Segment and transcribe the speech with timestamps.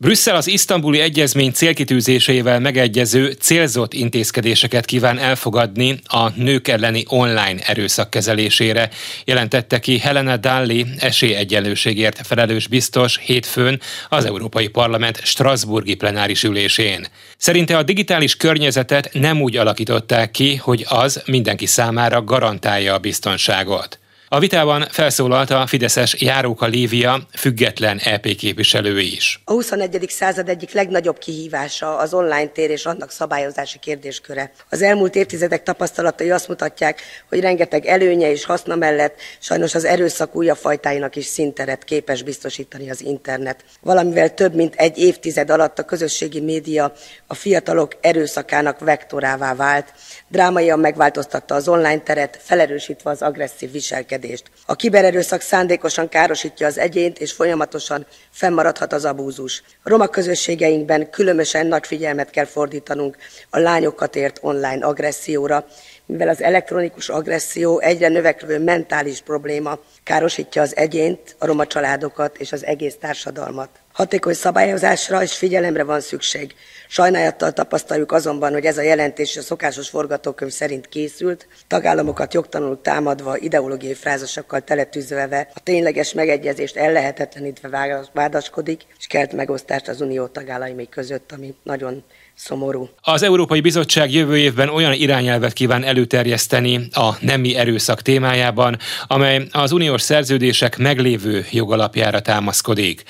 [0.00, 8.10] Brüsszel az isztambuli egyezmény célkitűzéseivel megegyező célzott intézkedéseket kíván elfogadni a nők elleni online erőszak
[8.10, 8.90] kezelésére,
[9.24, 17.06] jelentette ki Helena Dalli esélyegyenlőségért felelős biztos hétfőn az Európai Parlament Strasburgi plenáris ülésén.
[17.36, 23.98] Szerinte a digitális környezetet nem úgy alakították ki, hogy az mindenki számára garantálja a biztonságot.
[24.30, 29.40] A vitában felszólalt a Fideszes Járóka Lívia, független EP képviselő is.
[29.44, 30.04] A 21.
[30.08, 34.50] század egyik legnagyobb kihívása az online tér és annak szabályozási kérdésköre.
[34.70, 40.34] Az elmúlt évtizedek tapasztalatai azt mutatják, hogy rengeteg előnye és haszna mellett sajnos az erőszak
[40.34, 43.64] újabb fajtáinak is szinteret képes biztosítani az internet.
[43.80, 46.92] Valamivel több mint egy évtized alatt a közösségi média
[47.26, 49.92] a fiatalok erőszakának vektorává vált,
[50.28, 54.50] drámaian megváltoztatta az online teret, felerősítve az agresszív viselkedést viselkedést.
[54.66, 59.62] A kibererőszak szándékosan károsítja az egyént, és folyamatosan fennmaradhat az abúzus.
[59.82, 63.16] A roma közösségeinkben különösen nagy figyelmet kell fordítanunk
[63.50, 65.66] a lányokat ért online agresszióra,
[66.06, 72.52] mivel az elektronikus agresszió egyre növekvő mentális probléma károsítja az egyént, a roma családokat és
[72.52, 73.68] az egész társadalmat.
[73.98, 76.54] Hatékony szabályozásra és figyelemre van szükség.
[76.88, 83.38] Sajnálattal tapasztaljuk azonban, hogy ez a jelentés a szokásos forgatókönyv szerint készült, tagállamokat jogtanul támadva,
[83.38, 91.32] ideológiai frázasokkal teletűzölve, a tényleges megegyezést ellehetetlenítve vádaskodik, és kelt megosztást az unió tagállamai között,
[91.32, 92.04] ami nagyon
[92.38, 92.88] szomorú.
[93.00, 99.72] Az Európai Bizottság jövő évben olyan irányelvet kíván előterjeszteni a nemi erőszak témájában, amely az
[99.72, 103.02] uniós szerződések meglévő jogalapjára támaszkodik.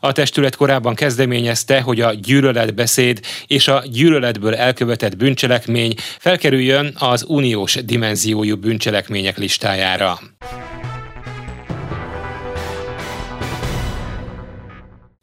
[0.00, 7.74] A testület korábban kezdeményezte, hogy a gyűlöletbeszéd és a gyűlöletből elkövetett bűncselekmény felkerüljön az uniós
[7.74, 10.18] dimenziójú bűncselekmények listájára.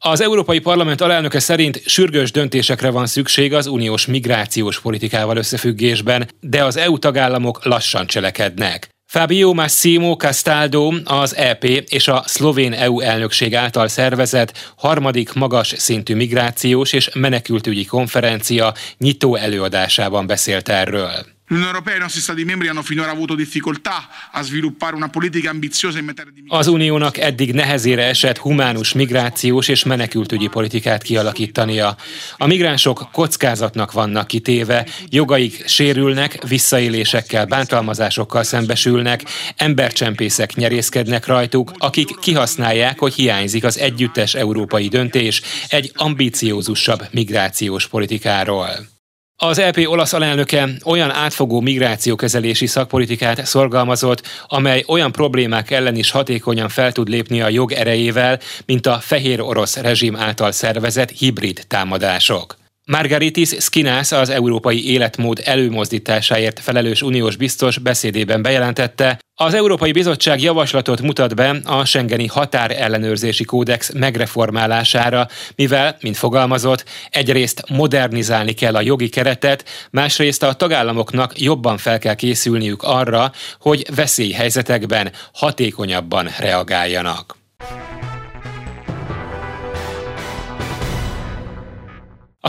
[0.05, 6.63] Az Európai Parlament alelnöke szerint sürgős döntésekre van szükség az uniós migrációs politikával összefüggésben, de
[6.63, 8.89] az EU tagállamok lassan cselekednek.
[9.05, 16.15] Fabio Massimo Castaldo az EP és a szlovén EU elnökség által szervezett harmadik magas szintű
[16.15, 21.32] migrációs és menekültügyi konferencia nyitó előadásában beszélt erről.
[21.53, 25.51] L'Unione Europea e i nostri Stati membri hanno finora avuto difficoltà a sviluppare una politica
[25.51, 31.95] ambiziosa in materia di Az uniónak eddig nehezére esett humánus migrációs és menekültügyi politikát kialakítania.
[32.37, 39.21] A migránsok kockázatnak vannak kitéve, jogaik sérülnek, visszaélésekkel, bántalmazásokkal szembesülnek,
[39.55, 48.91] embercsempészek nyerészkednek rajtuk, akik kihasználják, hogy hiányzik az együttes európai döntés egy ambíciózusabb migrációs politikáról.
[49.35, 56.11] Az LP e olasz alelnöke olyan átfogó migrációkezelési szakpolitikát szorgalmazott, amely olyan problémák ellen is
[56.11, 61.63] hatékonyan fel tud lépni a jog erejével, mint a fehér orosz rezsim által szervezett hibrid
[61.67, 62.62] támadások.
[62.85, 71.01] Margaritis Skinász az európai életmód előmozdításáért felelős uniós biztos beszédében bejelentette, az Európai Bizottság javaslatot
[71.01, 79.09] mutat be a Schengeni határellenőrzési kódex megreformálására, mivel, mint fogalmazott, egyrészt modernizálni kell a jogi
[79.09, 87.42] keretet, másrészt a tagállamoknak jobban fel kell készülniük arra, hogy veszélyhelyzetekben hatékonyabban reagáljanak.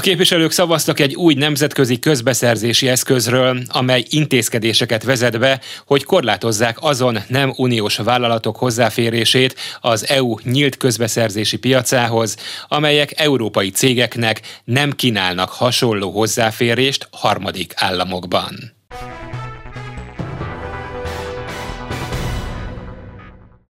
[0.04, 7.52] Képviselők szavaztak egy új nemzetközi közbeszerzési eszközről, amely intézkedéseket vezet be, hogy korlátozzák azon nem
[7.56, 12.36] uniós vállalatok hozzáférését az EU nyílt közbeszerzési piacához,
[12.68, 18.74] amelyek európai cégeknek nem kínálnak hasonló hozzáférést harmadik államokban.